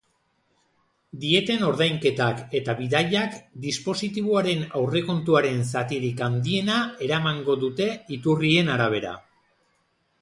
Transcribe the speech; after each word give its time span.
Dieten 1.25 1.65
ordainketak 1.67 2.41
eta 2.59 2.75
bidaiak 2.79 3.37
dispositiboaren 3.67 4.65
aurrekontuaren 4.81 5.63
zatirik 5.75 6.25
handiena 6.29 6.79
eramango 7.09 7.59
dute, 7.69 7.91
iturrien 8.19 8.75
arabera. 8.79 9.17